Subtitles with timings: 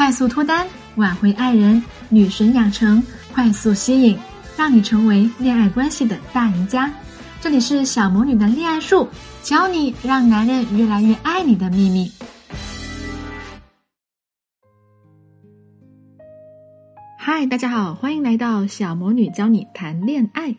[0.00, 0.66] 快速脱单，
[0.96, 3.02] 挽回爱人，女神养成，
[3.34, 4.18] 快速吸引，
[4.56, 6.90] 让你成为恋爱关系的大赢家。
[7.38, 9.06] 这里是小魔女的恋爱术，
[9.42, 12.10] 教你让男人越来越爱你的秘密。
[17.18, 20.56] 嗨，大家好，欢迎来到小魔女教你谈恋爱。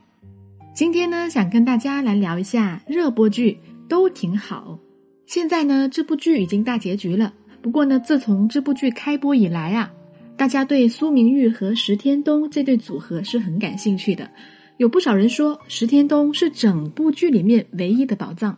[0.76, 4.78] 今天呢，想跟大家来聊一下热播剧，都挺好。
[5.26, 7.34] 现在呢，这部剧已经大结局了。
[7.62, 9.92] 不过呢，自从这部剧开播以来啊，
[10.36, 14.30] 大家对苏明玉和石天东这对组合是很感兴趣的。
[14.78, 18.58] 有不少人说石天东是整部剧里面唯一的宝藏，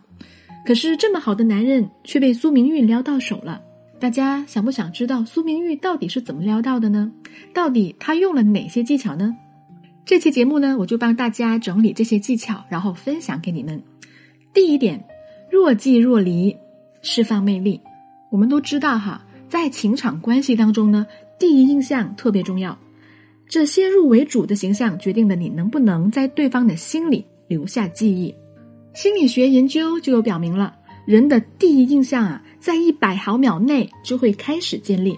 [0.64, 3.60] 可是这么好的男人却被苏明玉撩到手了。
[4.00, 7.12] 大家想不想知道苏明玉到底是怎么撩到的呢？
[7.52, 9.36] 到底他用了哪些技巧呢？
[10.06, 13.82] 这期节目呢，我就帮大家整理这些技巧，然后分享给你们。
[14.54, 15.04] 第一点，
[15.50, 16.56] 若即若离，
[17.02, 17.80] 释放魅力。
[18.34, 21.06] 我们都知道哈，在情场关系当中呢，
[21.38, 22.76] 第一印象特别重要。
[23.46, 28.34] 这先入为主的形象决定了你能不能在对方的心里留下记忆。
[28.92, 30.74] 心理学研究就有表明了，
[31.06, 35.16] 人的第一印象啊，在一百毫秒内就会开始建立。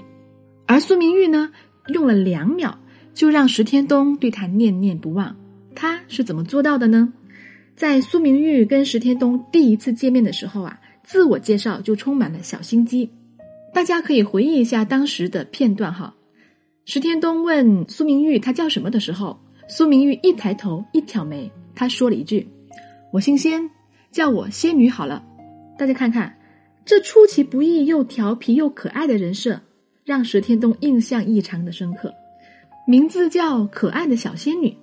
[0.67, 1.51] 而苏明玉呢，
[1.87, 2.79] 用了两秒
[3.15, 5.35] 就让石天东对他念念不忘。
[5.75, 7.15] 他是怎么做到的呢？
[7.75, 10.79] 在苏明玉跟石天东第一次见面的时候啊。
[11.07, 13.09] 自我介绍就充满了小心机，
[13.73, 16.13] 大家可以回忆一下当时的片段哈。
[16.85, 22.49] 石天东问苏明玉他叫什么的时候，苏明玉一抬头一挑眉，他说了一句
[23.13, 23.71] ：“我姓仙，
[24.11, 25.25] 叫我仙女好了。”
[25.79, 26.37] 大家看看，
[26.85, 29.61] 这出其不意又调皮又可爱的人设，
[30.05, 32.13] 让石天东印象异常的深刻。
[32.85, 34.77] 名字叫可爱的小仙女，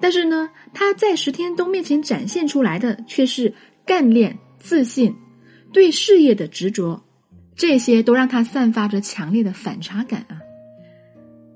[0.00, 3.52] 但是呢，她在石天东面前展现出来的却是
[3.84, 5.14] 干练自信。
[5.72, 7.02] 对事业的执着，
[7.54, 10.40] 这些都让他散发着强烈的反差感啊。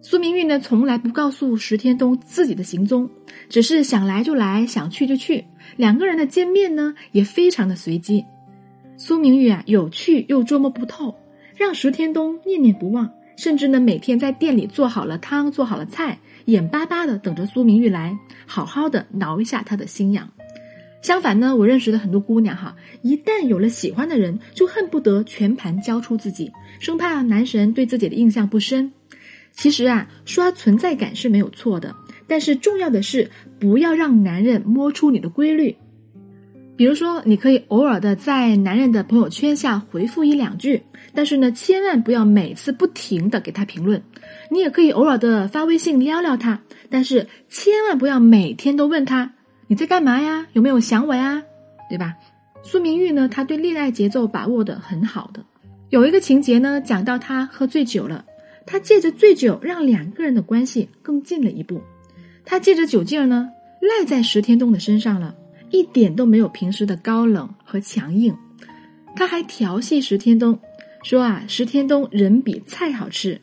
[0.00, 3.08] 苏明玉呢，从来不告诉石天东自己的行踪，
[3.48, 5.44] 只是想来就来，想去就去。
[5.76, 8.24] 两个人的见面呢，也非常的随机。
[8.96, 11.14] 苏明玉啊，有趣又捉摸不透，
[11.56, 20.28] 让石天东念念不忘，甚至呢，每天在店里做好了汤，做好了菜，眼巴巴的等着苏明玉来，好好的挠一下他的心痒。
[21.02, 28.92] 相反呢，我认识的很多姑娘哈，一旦有了喜欢的人，就恨不得全盘交出自己，生怕男神对自己的印象不深。
[29.50, 31.94] 其实啊，刷存在感是没有错的，
[32.28, 35.76] 但是重要的是不要让男人摸出你的规律。
[36.76, 44.02] 比如说，你可以偶尔的在男人的朋友圈下回复一两句，但是呢，千万不要每次不停的给他评论。
[44.50, 49.34] 你也可以偶尔的发微信撩撩他，但是千万不要每天都问他。
[49.72, 50.46] 你在干嘛呀？
[50.52, 51.42] 有没有想我呀？
[51.88, 52.14] 对吧？
[52.62, 53.26] 苏明玉呢？
[53.26, 55.42] 他对恋爱节奏把握的很好的。
[55.88, 58.22] 有一个情节呢，讲到他喝醉酒了，
[58.66, 61.80] 他借着醉酒让两个人的关系更近了一步。
[62.44, 63.48] 他借着酒劲儿呢，
[63.80, 65.34] 赖在石天东的身上了，
[65.70, 68.36] 一点都没有平时的高冷和强硬。
[69.16, 70.58] 他还调戏石天东，
[71.02, 73.40] 说啊，石天东人比菜好吃。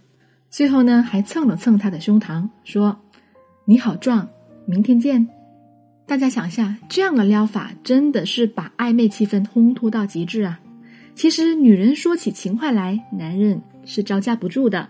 [0.51, 2.95] 最后呢，还蹭了蹭他的胸膛，说
[3.65, 4.29] ：“你好壮，
[4.67, 5.27] 明天见。”
[6.09, 10.59] 大家想一下，这样的撩法真的是把暧昧气氛烘托到极致啊！
[11.13, 14.89] 其实女人说起情话来，男人是招架不住的。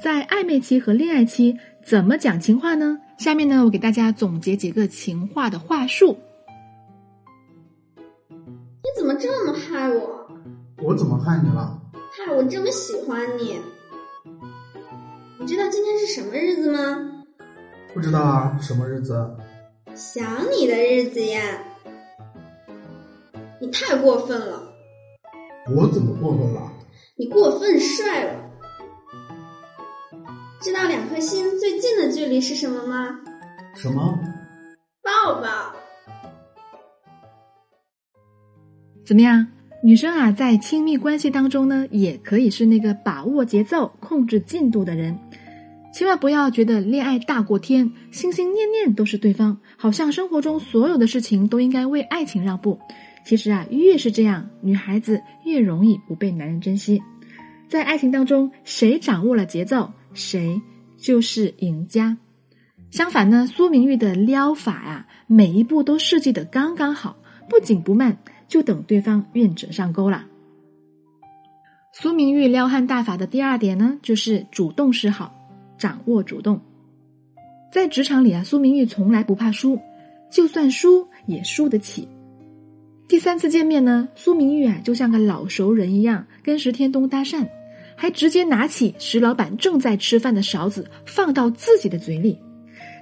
[0.00, 3.00] 在暧昧期和恋爱期，怎么讲情话呢？
[3.16, 6.16] 下面呢，我给大家总结几个情话的话术。
[8.30, 10.30] 你怎么这么害我？
[10.80, 11.82] 我怎么害你了？
[11.92, 13.58] 害我这么喜欢你。
[15.40, 17.24] 你知道今天是什么日子吗？
[17.92, 19.28] 不知道啊，什么日子？
[19.98, 21.58] 想你的日子呀！
[23.60, 24.72] 你太过分了！
[25.74, 26.72] 我怎么过分了？
[27.16, 28.48] 你过分帅了！
[30.60, 33.18] 知道两颗心最近的距离是什么吗？
[33.74, 34.16] 什么？
[35.02, 35.74] 抱抱！
[39.04, 39.48] 怎么样，
[39.82, 45.18] 女生啊，在亲密关系当中呢，也可以是那个把握节奏、控制进度的人。
[45.98, 52.78] 千万不要觉得恋爱大过天，心心念念都是对方，好像生活中所有的事情都应该为爱情让步。
[53.24, 57.02] 其实啊，越是这样，女孩子越容易不被男人珍惜。
[57.68, 60.62] 在爱情当中，谁掌握了节奏，谁
[60.96, 62.16] 就是赢家。
[62.92, 67.16] 相反呢，苏明玉的撩法呀，每一步都设计的刚刚好，
[67.50, 68.16] 不紧不慢，
[68.46, 70.24] 就等对方愿者上钩了。
[71.92, 75.34] 苏明玉撩汉大法的第二点呢，就是主动示好。
[75.78, 76.60] 掌握主动，
[77.72, 79.78] 在职场里啊，苏明玉从来不怕输，
[80.30, 82.08] 就算输也输得起。
[83.06, 87.46] 第三次见面呢，苏明玉啊就像个老熟人一样跟石天东搭讪，
[87.96, 92.38] 还直接拿起石老板正在吃饭的勺子放到自己的嘴里。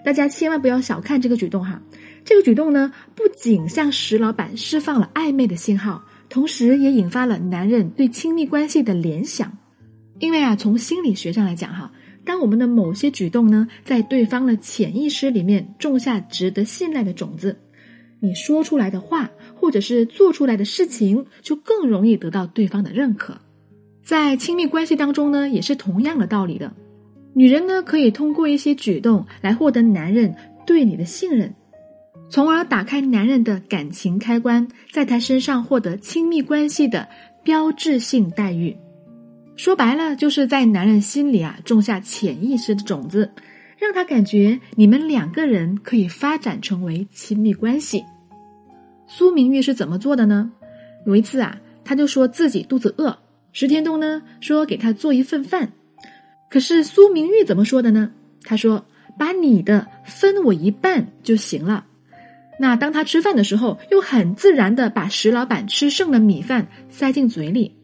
[0.05, 1.83] 大家千万不要小看这个举动哈！
[2.25, 9.51] 这个举动呢，不仅向石老板释放了暧昧的信号，同时也引发了男人对亲密关系的联想。
[10.21, 11.91] 因为啊，从心理学上来讲哈，
[12.27, 17.57] 当我们的某些举动呢，在对方的潜意识里面种下值得信赖的种子，
[18.21, 23.39] 你说出来的话或者是做出来的事情，就更容易得到对方的认可。
[24.03, 26.73] 在亲密关系当中呢，也是同样的道理的。
[27.33, 30.35] 女人呢，可以通过一些举动来获得男人
[30.67, 31.55] 对你的信任，
[32.29, 37.07] 从而打开男人的感情开关，在他身上获得亲密关系的
[37.45, 38.77] 标志性待遇。
[39.57, 43.31] 说白了，就是在男人心里啊种下潜意识的种子，
[43.79, 48.05] 让他感觉你们两个人可以发展成为亲密关系。
[49.07, 50.53] 苏明玉是怎么做的呢？
[51.07, 53.19] 有一次啊，他就说自己肚子饿，
[53.53, 55.73] 石天东呢说给他做一份饭。
[56.51, 58.11] 可是苏明玉怎么说的呢？
[58.43, 58.85] 他说
[59.19, 61.87] ：“把你的分我一半就行了。”
[62.61, 67.76] 那当他吃饭的时候，又很自然的把石老板吃剩的米饭塞进嘴里。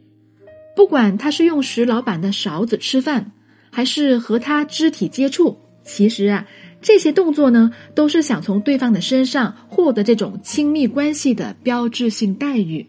[0.74, 3.32] 不管他是用石老板的勺子吃饭，
[3.70, 6.46] 还是和他肢体接触，其实啊，
[6.80, 12.86] 这些动作呢，都是想从对方的身上获得这种亲密关系的标志性待遇。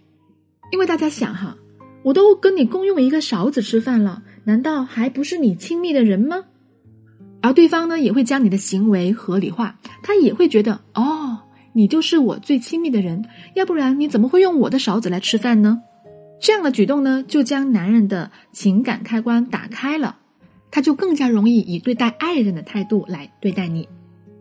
[0.72, 1.58] 因为大家想哈，
[2.04, 4.24] 我都跟你共用一个勺子吃饭了。
[4.46, 6.44] 难道还不是你亲密的人吗？
[7.42, 11.40] 而对方呢，也会将你的行为合理化，他也会觉得哦，
[11.74, 15.82] 你就是我最亲密的人，要不然你怎么会用我的勺子来吃饭呢？
[16.44, 20.18] 这样的举动呢，就将男人的情感开关打开了，
[20.72, 23.88] 他就更加容易以对待爱人的态度来对待你。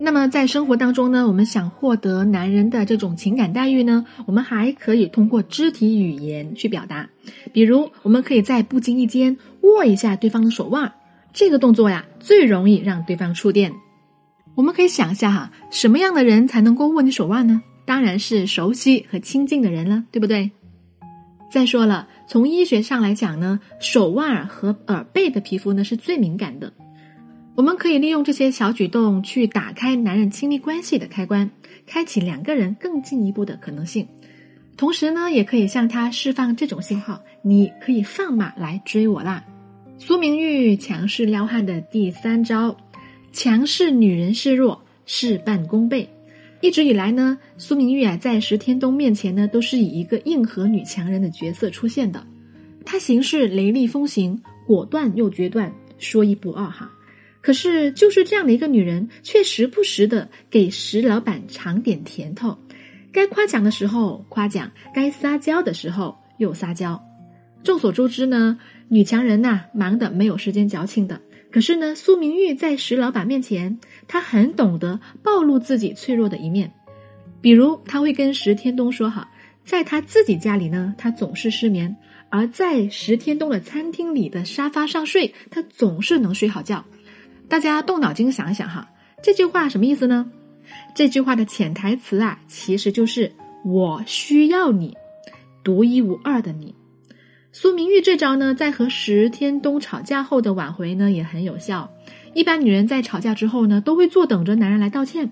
[0.00, 7.08] 那么在生活当中呢，我们想获得男人的这种情感待遇呢，我们还可以通过肢体语言去表达。
[7.52, 10.93] 比如，我们可以在不经意间握一下对方的手腕，
[11.32, 13.72] 这个动作呀，最容易让对方触电。
[14.56, 17.62] 我们可以想一下哈，什么样的人才能够握你手腕呢？
[17.84, 20.50] 当然是熟悉和亲近的人了，对不对？
[21.52, 26.72] 再说了，从医学上来讲呢，手腕和耳背的皮肤呢是最敏感的。
[27.54, 31.50] 我们可以利用这些小举动去打开男人亲密关系的开关，
[31.87, 34.08] 开启两个人更进一步的可能性。
[34.78, 39.44] 同时呢，也可以向他释放这种信号：你可以放马来追我啦。
[39.98, 42.75] 苏明玉强势撩汉的第三招：
[43.31, 46.08] 强势女人示弱，事半功倍。
[46.62, 52.25] 一直以来呢，苏明玉啊在石天东面前呢，都是以一个硬核女强人的角色出现的。
[52.85, 56.88] 她行事雷厉风行，果断又决断，说一不二哈。
[57.41, 62.56] 可是，就是这样的一个女人，却时不时的给石老板尝点甜头。
[63.11, 67.03] 该夸奖的时候夸奖，该撒娇的时候又撒娇。
[67.65, 68.56] 众所周知呢，
[68.87, 71.20] 女强人呐，忙的没有时间矫情的。
[71.52, 73.78] 可是呢，苏明玉在石老板面前，
[74.08, 76.72] 她很懂得暴露自己脆弱的一面。
[77.40, 79.28] 比如，她会跟石天东说：“哈，
[79.64, 81.94] 在他自己家里呢，他总是失眠；
[82.31, 86.84] 而在石天东的餐厅里的沙发上睡，他总是能睡好觉。”
[87.49, 88.88] 大家动脑筋想一想哈，
[89.22, 90.31] 这句话什么意思呢？
[90.94, 93.31] 这句话的潜台词啊，其实就是
[93.62, 94.96] 我需要你，
[95.62, 96.75] 独一无二的你。
[97.54, 101.93] 苏明玉这招呢，在和石天东吵架后的挽回呢，也很有效。
[102.32, 105.31] 一般女人在吵架之后呢，都会坐等着男人来道歉。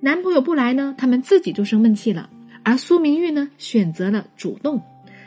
[0.00, 2.30] 男朋友不来呢，他们自己就生闷气了。
[2.62, 4.80] 而苏明玉呢，选择了主动，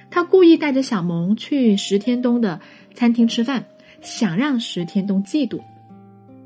[0.10, 2.60] 她故意带着小萌去石天东的
[2.96, 3.63] 餐厅吃饭，
[4.01, 5.62] 想让石天东嫉妒。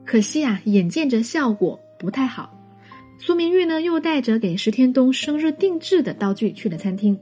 [0.03, 2.53] 可惜啊，眼见着效果不太好。
[3.19, 7.17] 苏明玉呢，又带着给石天东生日定制的道具去了餐厅。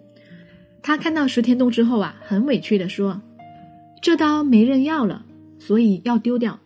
[0.82, 3.22] 他看到石天东之后啊，很委屈的说
[4.02, 5.26] ：“这刀没人要了，
[5.60, 6.60] 所以要丢掉。”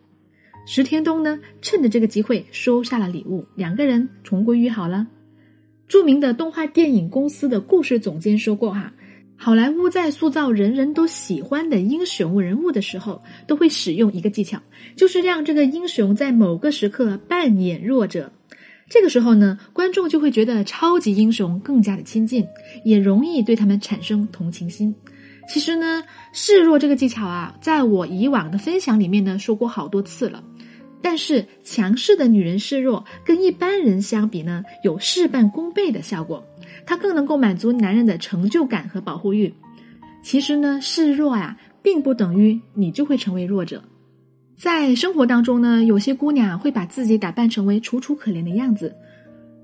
[0.65, 5.07] 石天东呢，趁着这个机会收下了礼物，两个人重归于好了。
[5.87, 8.93] 著名的动画电影公司的故事总监说过：“哈。”
[9.35, 14.61] 好莱坞在塑造人人都喜欢的英雄人物的时候，都会使用一个技巧，
[14.95, 18.31] 就是让这个英雄在某个时刻扮演弱者。
[18.89, 22.45] 这个时候呢，观众就会觉得超级英雄更加的亲近，
[22.83, 24.93] 也容易对他们产生同情心。
[25.47, 30.43] 其实呢，示弱这个技巧啊，在我以往的分享里面呢说过好多次了。
[31.01, 36.45] 但是强势的女人示弱，跟一般人相比呢，有事半功倍的效果。
[36.85, 39.53] 它更能够满足男人的成就感和保护欲。
[40.21, 43.83] 其实呢，示弱呀，并不等于你就会成为弱者。
[44.55, 48.95] 在生活当中呢，有些姑娘会把自己打扮成为楚楚可怜的样子，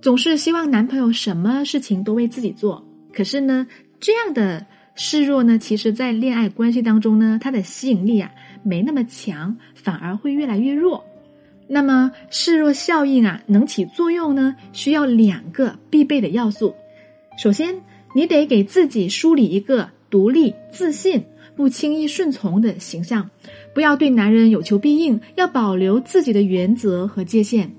[0.01, 2.85] 总是希望男朋友什么事情都为自己做。
[3.13, 3.65] 可是呢，
[3.99, 4.65] 这样的
[4.95, 8.31] 示弱呢，其实在恋爱关系当中呢，它的吸引力啊
[8.63, 11.05] 没那么强，反而会越来越弱。
[11.67, 16.73] 那么示弱效应啊能起作用呢，需要两个必备的要素。
[17.37, 17.81] 首先，
[18.13, 21.23] 你得给自己梳理一个独立、自信、
[21.55, 23.29] 不轻易顺从的形象，
[23.73, 27.75] 不要对男人有求必应，要保留自己的原则和界限。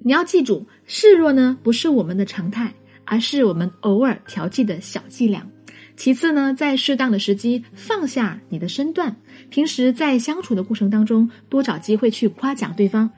[0.00, 5.46] 你要记住，示弱呢不是我们的常态，而是我们偶尔调剂的小伎俩。
[5.96, 9.16] 其次呢，在适当的时机放下你的身段，
[9.48, 13.10] 平时在相处的过程当中，多找机会去夸奖对方，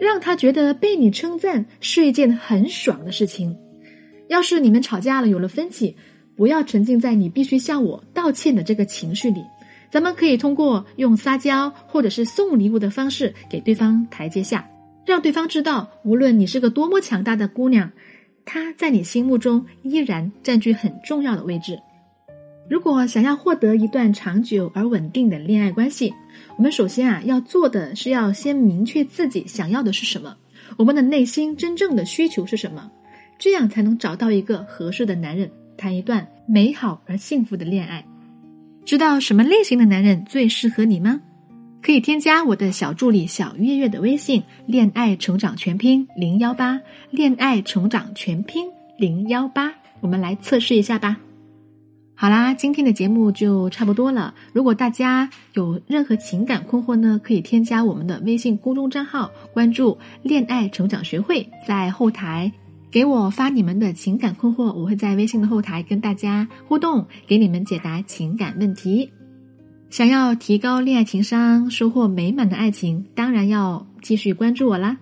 [0.00, 3.56] 让他觉得被你称赞是一件很爽的事情。
[4.28, 5.96] 要是你们吵架了，有了分歧，
[6.36, 9.40] 不要沉浸在你必须向我道歉的这个情绪里，
[9.94, 14.68] 咱们可以通过用撒娇或者是送礼物的方式给对方台阶下，
[15.06, 17.92] 让对方知道，无论你是个多么强大的姑娘，
[18.44, 21.78] 她在你心目中依然占据很重要的位置。
[22.68, 26.12] 如果想要获得一段长久而稳定的恋爱关系，
[26.56, 30.36] 我们首先啊要做的是要先明确自己想要的是什么，
[30.76, 32.90] 我们的内心真正的需求是什么，
[33.38, 38.04] 这样才能找到一个合适的男人，谈一段美好而幸福的恋爱。
[38.84, 41.20] 知道什么类型的男人最适合你吗？
[41.82, 48.66] 可以添加我的小助理小月月的微信“恋爱成长全拼零幺八”，恋爱成长全拼
[48.98, 51.18] 零幺八，我们来测试一下吧。
[52.14, 54.34] 好啦，今天的节目就差不多了。
[54.52, 62.52] 如果大家有任何情感困惑呢，可以添加我们的微信公众账号，关注“恋爱成长学会”，在后台
[62.94, 69.10] 给我发你们的情感困惑，我会在微信的后台跟大家互动，给你们解答情感问题。
[69.90, 74.96] 想要提高恋爱情商，收获美满的爱情，当然要继续关注我啦。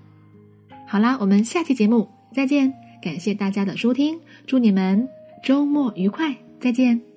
[0.88, 2.72] 好啦，我们下期节目再见，
[3.02, 5.06] 感谢大家的收听，祝你们
[5.44, 6.34] 周末愉快。
[6.58, 7.11] 再见。